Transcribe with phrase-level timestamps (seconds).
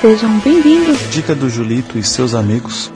[0.00, 0.98] Sejam bem-vindos.
[1.10, 2.92] Dica do Julito e seus amigos.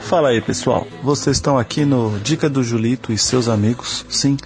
[0.00, 0.86] Fala aí, pessoal.
[1.02, 4.06] Vocês estão aqui no Dica do Julito e seus amigos.
[4.08, 4.38] Sim,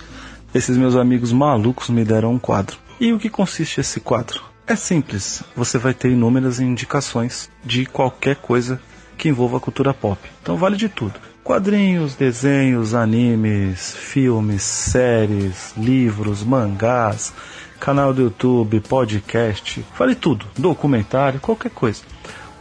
[0.53, 2.77] esses meus amigos malucos me deram um quadro.
[2.99, 4.43] E o que consiste esse quadro?
[4.67, 5.45] É simples.
[5.57, 8.81] Você vai ter inúmeras indicações de qualquer coisa
[9.17, 10.19] que envolva a cultura pop.
[10.43, 11.15] Então vale de tudo.
[11.45, 17.33] Quadrinhos, desenhos, animes, filmes, séries, livros, mangás,
[17.81, 22.03] canal do YouTube, podcast, vale tudo, documentário, qualquer coisa.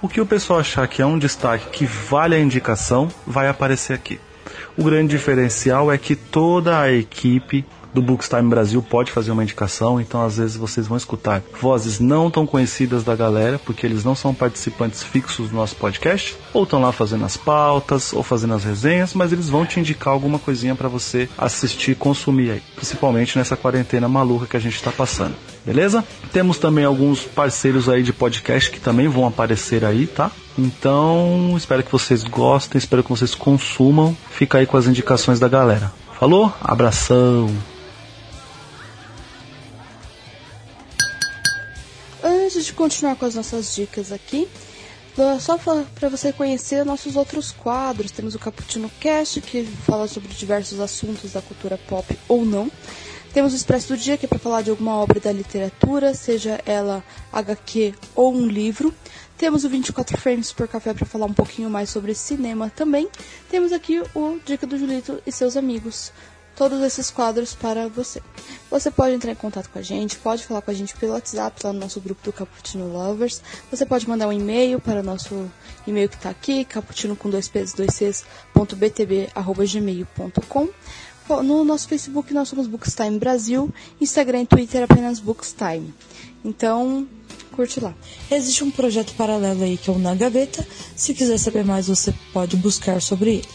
[0.02, 3.94] O que o pessoal achar que é um destaque que vale a indicação, vai aparecer
[3.94, 4.20] aqui.
[4.76, 9.99] O grande diferencial é que toda a equipe do Bookstime Brasil pode fazer uma indicação,
[9.99, 14.15] então às vezes vocês vão escutar vozes não tão conhecidas da galera, porque eles não
[14.15, 18.63] são participantes fixos do nosso podcast, ou estão lá fazendo as pautas, ou fazendo as
[18.63, 23.57] resenhas, mas eles vão te indicar alguma coisinha para você assistir consumir aí, principalmente nessa
[23.57, 25.35] quarentena maluca que a gente está passando.
[25.65, 26.03] Beleza?
[26.33, 30.31] Temos também alguns parceiros aí de podcast que também vão aparecer aí, tá?
[30.57, 34.15] Então, espero que vocês gostem, espero que vocês consumam.
[34.31, 35.91] Fica aí com as indicações da galera.
[36.20, 36.53] Falou?
[36.61, 37.70] Abração!
[42.82, 44.48] Continuar com as nossas dicas aqui,
[45.40, 50.79] só para você conhecer nossos outros quadros, temos o Cappuccino Cast, que fala sobre diversos
[50.79, 52.71] assuntos da cultura pop ou não.
[53.35, 56.60] Temos o Expresso do Dia, que é para falar de alguma obra da literatura, seja
[56.65, 58.91] ela HQ ou um livro.
[59.38, 63.07] Temos o 24 Frames por Café para falar um pouquinho mais sobre cinema também.
[63.48, 66.12] Temos aqui o Dica do Julito e seus amigos.
[66.62, 68.22] Todos esses quadros para você.
[68.69, 71.59] Você pode entrar em contato com a gente, pode falar com a gente pelo WhatsApp,
[71.63, 73.41] lá no nosso grupo do Cappuccino Lovers.
[73.72, 75.50] Você pode mandar um e-mail para o nosso
[75.88, 78.23] e-mail que está aqui, cappuccino com dois p's, dois c's,
[78.53, 80.69] ponto btb, arroba gmail.com.
[81.44, 85.91] No nosso Facebook nós somos Bookstime Brasil, Instagram e Twitter apenas Bookstime.
[86.45, 87.07] Então,
[87.53, 87.95] curte lá.
[88.29, 90.63] Existe um projeto paralelo aí que é o Na Gaveta.
[90.95, 93.47] Se quiser saber mais, você pode buscar sobre ele.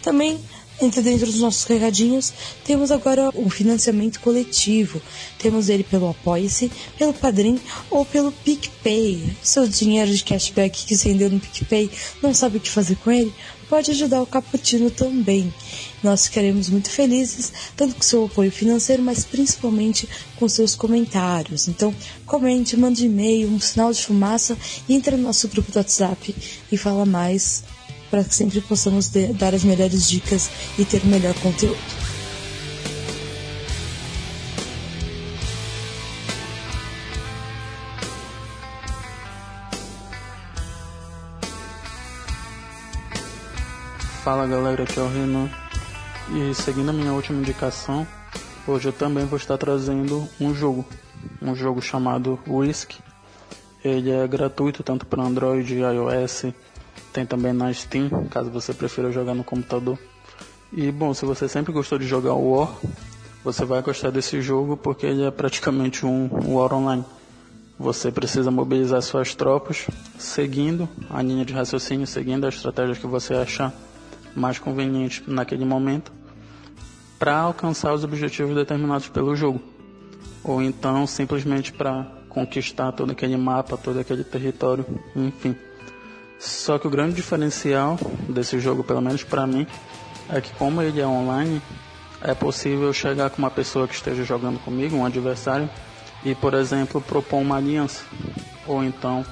[0.00, 0.40] Também
[0.80, 2.32] entre dentro dos nossos recadinhos,
[2.64, 5.00] temos agora o financiamento coletivo.
[5.38, 7.60] Temos ele pelo Apoia-se, pelo Padrim
[7.90, 9.36] ou pelo PicPay.
[9.42, 11.90] Seu dinheiro de cashback que se rendeu no PicPay,
[12.22, 13.32] não sabe o que fazer com ele?
[13.68, 15.52] Pode ajudar o Caputino também.
[16.02, 20.06] Nós ficaremos muito felizes, tanto com seu apoio financeiro, mas principalmente
[20.36, 21.68] com seus comentários.
[21.68, 21.94] Então,
[22.26, 26.34] comente, mande e-mail, um sinal de fumaça entre no nosso grupo do WhatsApp
[26.70, 27.64] e fala mais
[28.12, 31.78] para que sempre possamos dar as melhores dicas e ter o melhor conteúdo.
[44.22, 45.48] Fala galera, aqui é o Renan.
[46.34, 48.06] E seguindo a minha última indicação,
[48.68, 50.84] hoje eu também vou estar trazendo um jogo,
[51.40, 52.92] um jogo chamado Risk.
[53.82, 56.52] Ele é gratuito tanto para Android, iOS,
[57.12, 59.98] tem também na Steam, caso você prefira jogar no computador.
[60.72, 62.74] E bom, se você sempre gostou de jogar War,
[63.44, 67.04] você vai gostar desse jogo porque ele é praticamente um War Online.
[67.78, 69.86] Você precisa mobilizar suas tropas
[70.18, 73.72] seguindo a linha de raciocínio, seguindo as estratégias que você achar
[74.34, 76.12] mais conveniente naquele momento
[77.18, 79.60] para alcançar os objetivos determinados pelo jogo.
[80.42, 85.54] Ou então simplesmente para conquistar todo aquele mapa, todo aquele território, enfim.
[86.42, 87.96] Só que o grande diferencial
[88.28, 89.64] desse jogo, pelo menos para mim,
[90.28, 91.62] é que como ele é online,
[92.20, 95.70] é possível chegar com uma pessoa que esteja jogando comigo, um adversário,
[96.24, 98.02] e, por exemplo, propor uma aliança.
[98.66, 99.24] Ou então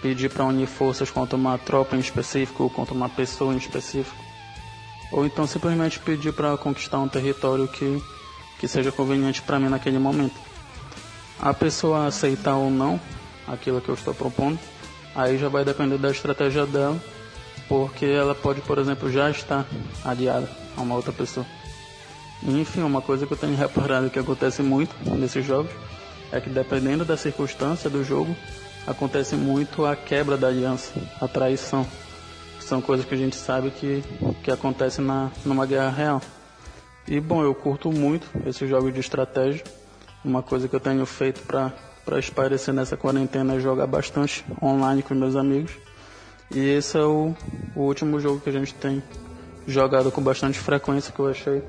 [0.00, 4.16] pedir para unir forças contra uma tropa em específico, ou contra uma pessoa em específico.
[5.12, 8.02] Ou então simplesmente pedir para conquistar um território que,
[8.58, 10.40] que seja conveniente para mim naquele momento.
[11.38, 12.98] A pessoa aceitar ou não
[13.46, 14.58] aquilo que eu estou propondo
[15.14, 17.00] Aí já vai depender da estratégia dela,
[17.68, 19.66] porque ela pode, por exemplo, já estar
[20.04, 21.46] aliada a uma outra pessoa.
[22.42, 25.70] Enfim, uma coisa que eu tenho reparado que acontece muito nesses jogos
[26.32, 28.34] é que dependendo da circunstância do jogo,
[28.86, 31.86] acontece muito a quebra da aliança, a traição.
[32.60, 34.02] São coisas que a gente sabe que,
[34.42, 36.22] que acontecem na, numa guerra real.
[37.06, 39.62] E bom, eu curto muito esses jogos de estratégia.
[40.24, 41.72] Uma coisa que eu tenho feito para
[42.04, 45.72] para esparecer nessa quarentena é jogar bastante online com meus amigos.
[46.50, 47.34] E esse é o,
[47.74, 49.02] o último jogo que a gente tem
[49.66, 51.62] jogado com bastante frequência que eu achei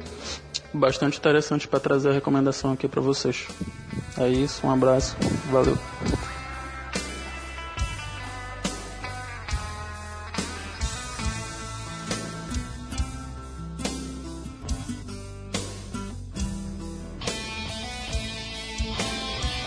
[0.74, 3.48] bastante interessante para trazer a recomendação aqui para vocês.
[4.18, 5.16] É isso, um abraço,
[5.52, 5.78] valeu.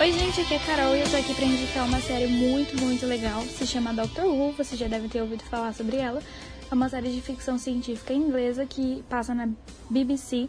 [0.01, 2.81] Oi, gente, aqui é a Carol e eu tô aqui pra indicar uma série muito,
[2.81, 3.43] muito legal.
[3.43, 6.23] Se chama Doctor Who, você já deve ter ouvido falar sobre ela.
[6.71, 9.49] É uma série de ficção científica inglesa que passa na
[9.91, 10.49] BBC.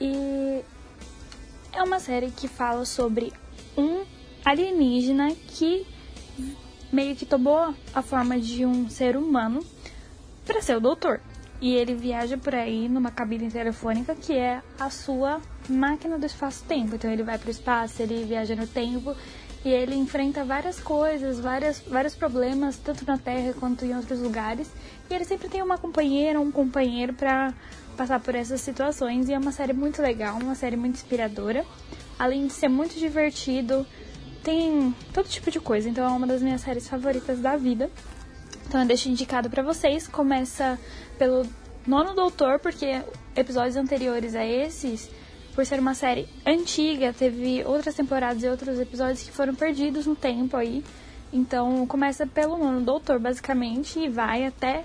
[0.00, 0.62] E
[1.70, 3.30] é uma série que fala sobre
[3.76, 4.06] um
[4.42, 5.86] alienígena que
[6.90, 9.62] meio que tomou a forma de um ser humano
[10.46, 11.20] para ser o doutor.
[11.60, 16.94] E ele viaja por aí numa cabine telefônica que é a sua máquina do espaço-tempo.
[16.94, 19.14] Então ele vai para o espaço, ele viaja no tempo
[19.64, 24.68] e ele enfrenta várias coisas, várias, vários problemas, tanto na Terra quanto em outros lugares.
[25.08, 27.54] E ele sempre tem uma companheira, um companheiro para
[27.96, 29.28] passar por essas situações.
[29.28, 31.64] E é uma série muito legal, uma série muito inspiradora.
[32.18, 33.86] Além de ser muito divertido,
[34.42, 35.88] tem todo tipo de coisa.
[35.88, 37.88] Então é uma das minhas séries favoritas da vida.
[38.66, 40.08] Então eu deixo indicado para vocês.
[40.08, 40.76] Começa
[41.16, 41.46] pelo
[41.86, 43.00] Nono Doutor, porque
[43.36, 45.08] episódios anteriores a esses
[45.54, 50.16] por ser uma série antiga, teve outras temporadas e outros episódios que foram perdidos no
[50.16, 50.82] tempo aí.
[51.32, 54.84] Então começa pelo nono doutor, basicamente, e vai até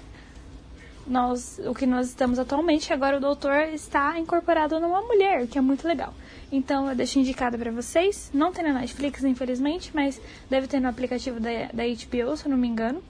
[1.06, 2.92] nós, o que nós estamos atualmente.
[2.92, 6.14] Agora o doutor está incorporado numa mulher, que é muito legal.
[6.52, 8.30] Então eu deixo indicado para vocês.
[8.34, 12.52] Não tem na Netflix, infelizmente, mas deve ter no aplicativo da, da HBO, se eu
[12.52, 13.02] não me engano.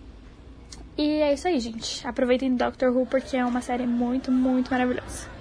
[0.98, 2.08] E é isso aí, gente.
[2.08, 5.37] Aproveitem Doctor Who porque é uma série muito, muito maravilhosa.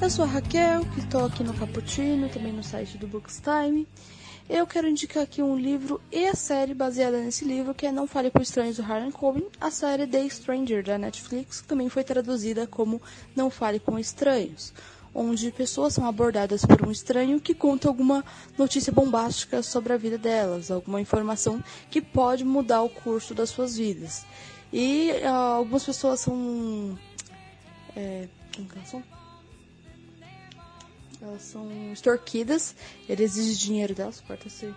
[0.00, 3.86] Eu sou a Raquel, que estou aqui no Cappuccino, também no site do Bookstime.
[4.48, 8.06] Eu quero indicar aqui um livro e a série baseada nesse livro, que é Não
[8.06, 12.04] Fale com Estranhos, do Harlan Coben, a série The Stranger, da Netflix, que também foi
[12.04, 13.02] traduzida como
[13.34, 14.72] Não Fale com Estranhos,
[15.12, 18.24] onde pessoas são abordadas por um estranho que conta alguma
[18.56, 23.76] notícia bombástica sobre a vida delas, alguma informação que pode mudar o curso das suas
[23.76, 24.24] vidas.
[24.72, 26.96] E uh, algumas pessoas são...
[27.96, 29.17] É, como que elas são?
[31.20, 32.76] Elas são extorquidas,
[33.08, 34.72] ele exige dinheiro delas, corta-se.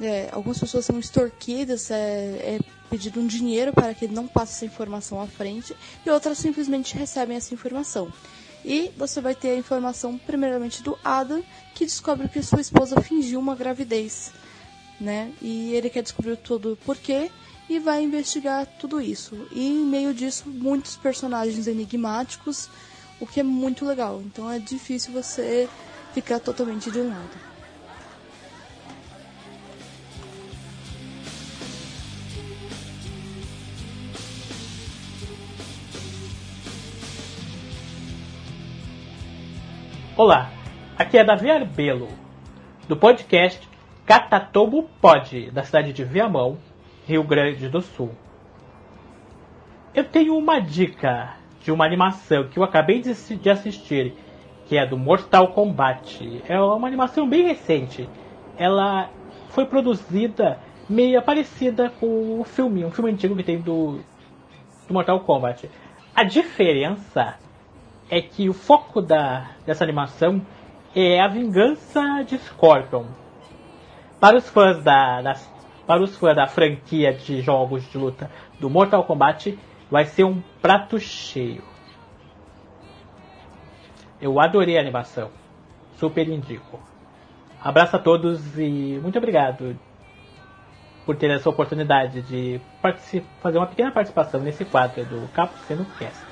[0.00, 4.52] É, algumas pessoas são extorquidas, é, é pedido um dinheiro para que ele não passe
[4.52, 5.74] essa informação à frente,
[6.04, 8.12] e outras simplesmente recebem essa informação.
[8.64, 11.42] E você vai ter a informação, primeiramente, do Adam,
[11.74, 14.32] que descobre que sua esposa fingiu uma gravidez,
[15.00, 15.32] né?
[15.42, 17.30] E ele quer descobrir tudo o porquê
[17.68, 19.48] e vai investigar tudo isso.
[19.52, 22.70] E em meio disso, muitos personagens enigmáticos
[23.24, 24.20] o que é muito legal.
[24.24, 25.68] Então é difícil você
[26.12, 27.54] ficar totalmente de um lado.
[40.16, 40.52] Olá,
[40.96, 42.08] aqui é Davi Arbelo,
[42.86, 43.68] do podcast
[44.06, 46.56] Catatobo Pod, da cidade de Viamão,
[47.04, 48.14] Rio Grande do Sul.
[49.92, 54.14] Eu tenho uma dica de uma animação que eu acabei de, de assistir,
[54.66, 56.42] que é do Mortal Kombat.
[56.46, 58.08] É uma animação bem recente.
[58.58, 59.08] Ela
[59.48, 60.58] foi produzida
[60.88, 63.98] meio parecida com o filme, um filme antigo que tem do,
[64.86, 65.70] do Mortal Kombat.
[66.14, 67.38] A diferença
[68.10, 70.42] é que o foco da, dessa animação
[70.94, 73.04] é a vingança de Scorpion.
[74.20, 75.34] Para os fãs da, da,
[75.86, 78.30] para os fãs da franquia de jogos de luta
[78.60, 79.58] do Mortal Kombat,
[79.94, 81.62] vai ser um prato cheio.
[84.20, 85.30] Eu adorei a animação.
[85.98, 86.80] Super indico.
[87.62, 89.78] Abraço a todos e muito obrigado
[91.06, 92.60] por ter essa oportunidade de
[93.40, 96.23] fazer uma pequena participação nesse quadro do Capucino Cast.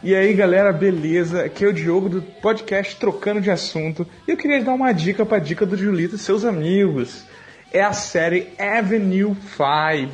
[0.00, 1.42] E aí galera, beleza?
[1.44, 5.26] Aqui é o Diogo do podcast Trocando de Assunto e eu queria dar uma dica
[5.26, 7.24] para dica do Julito e seus amigos.
[7.72, 10.12] É a série Avenue 5,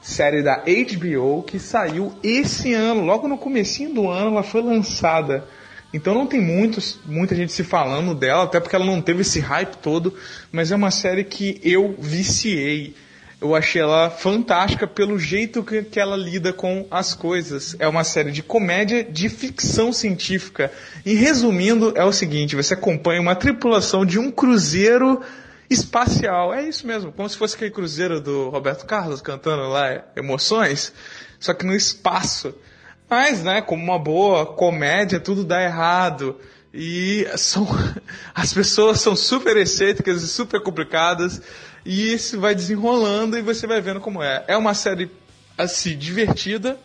[0.00, 5.46] série da HBO que saiu esse ano, logo no comecinho do ano ela foi lançada.
[5.94, 9.38] Então não tem muitos, muita gente se falando dela, até porque ela não teve esse
[9.38, 10.12] hype todo,
[10.50, 12.96] mas é uma série que eu viciei
[13.42, 17.74] eu achei ela fantástica pelo jeito que, que ela lida com as coisas.
[17.80, 20.70] É uma série de comédia de ficção científica.
[21.04, 25.20] E resumindo, é o seguinte: você acompanha uma tripulação de um cruzeiro
[25.68, 26.54] espacial.
[26.54, 30.92] É isso mesmo, como se fosse aquele cruzeiro do Roberto Carlos cantando lá Emoções,
[31.40, 32.54] só que no espaço.
[33.10, 36.38] Mas, né, como uma boa comédia, tudo dá errado.
[36.72, 37.66] E são,
[38.34, 41.42] as pessoas são super excêntricas e super complicadas.
[41.84, 44.44] E isso vai desenrolando e você vai vendo como é.
[44.46, 45.10] É uma série
[45.58, 46.78] assim divertida,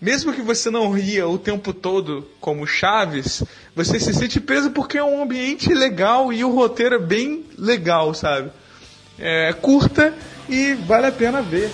[0.00, 3.42] mesmo que você não ria o tempo todo como Chaves,
[3.74, 8.12] você se sente preso porque é um ambiente legal e o roteiro é bem legal,
[8.14, 8.50] sabe?
[9.18, 10.14] É curta
[10.48, 11.70] e vale a pena ver.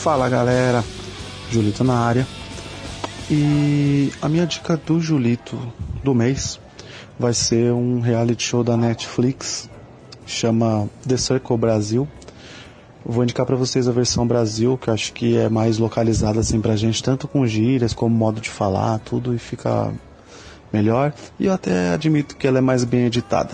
[0.00, 0.82] Fala galera,
[1.50, 2.26] Julito na área.
[3.30, 5.58] E a minha dica do Julito
[6.02, 6.58] do mês
[7.18, 9.68] vai ser um reality show da Netflix,
[10.24, 12.08] chama The Circle Brasil.
[13.04, 16.76] Vou indicar para vocês a versão Brasil, que acho que é mais localizada assim pra
[16.76, 19.92] gente, tanto com gírias como modo de falar, tudo e fica
[20.72, 21.12] melhor.
[21.38, 23.50] E eu até admito que ela é mais bem editada.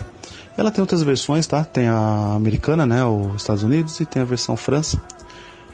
[0.56, 1.64] Ela tem outras versões, tá?
[1.64, 5.02] Tem a americana, né, os Estados Unidos, e tem a versão França.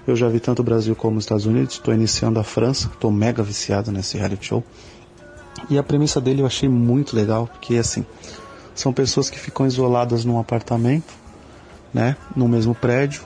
[0.07, 3.11] Eu já vi tanto o Brasil como os Estados Unidos, estou iniciando a França, estou
[3.11, 4.65] mega viciado nesse reality show.
[5.71, 8.05] E a premissa dele eu achei muito legal, porque assim,
[8.75, 11.15] são pessoas que ficam isoladas num apartamento,
[11.95, 13.23] né, no mesmo prédio,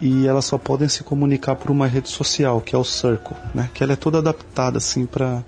[0.00, 3.70] e elas só podem se comunicar por uma rede social, que é o Circle, né,
[3.74, 5.42] que ela é toda adaptada assim para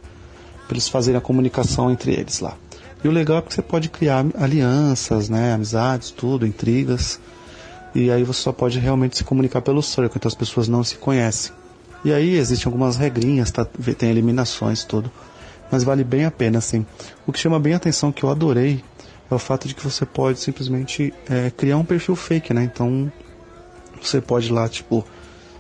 [0.70, 2.56] eles fazerem a comunicação entre eles lá.
[3.02, 7.20] E o legal é que você pode criar alianças, né, amizades, tudo, intrigas.
[7.94, 10.96] E aí você só pode realmente se comunicar pelo Circle, então as pessoas não se
[10.96, 11.52] conhecem.
[12.04, 13.64] E aí existem algumas regrinhas, tá?
[13.64, 15.10] tem eliminações, tudo.
[15.70, 16.86] Mas vale bem a pena, assim.
[17.26, 18.82] O que chama bem a atenção, que eu adorei,
[19.30, 22.64] é o fato de que você pode simplesmente é, criar um perfil fake, né?
[22.64, 23.10] Então,
[24.00, 25.04] você pode lá, tipo,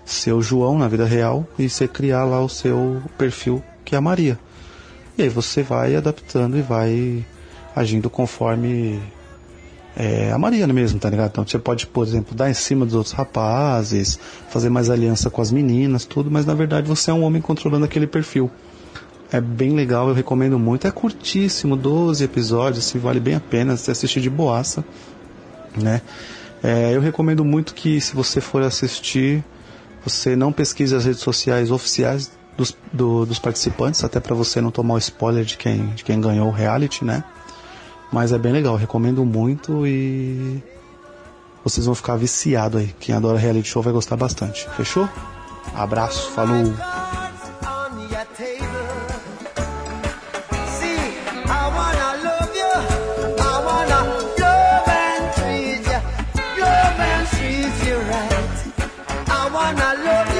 [0.04, 3.98] ser o João na vida real e você criar lá o seu perfil, que é
[3.98, 4.38] a Maria.
[5.18, 7.24] E aí você vai adaptando e vai
[7.74, 9.00] agindo conforme
[10.00, 11.30] é, a Maria mesmo, tá ligado?
[11.30, 14.16] Então você pode, por exemplo, dar em cima dos outros rapazes,
[14.48, 17.84] fazer mais aliança com as meninas, tudo, mas na verdade você é um homem controlando
[17.84, 18.48] aquele perfil.
[19.32, 20.86] É bem legal, eu recomendo muito.
[20.86, 24.84] É curtíssimo, 12 episódios, assim, vale bem a pena você assistir de boaça,
[25.76, 26.00] né?
[26.62, 29.44] É, eu recomendo muito que se você for assistir,
[30.04, 34.70] você não pesquise as redes sociais oficiais dos, do, dos participantes, até para você não
[34.70, 37.24] tomar o spoiler de quem, de quem ganhou o reality, né?
[38.12, 40.62] Mas é bem legal, recomendo muito e
[41.62, 42.94] vocês vão ficar viciados aí.
[42.98, 44.68] Quem adora reality show vai gostar bastante.
[44.76, 45.08] Fechou?
[45.74, 46.74] Abraço, falou!
[59.90, 60.37] I love